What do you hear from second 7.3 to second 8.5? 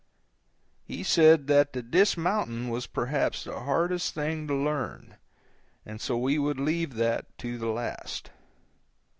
to the last.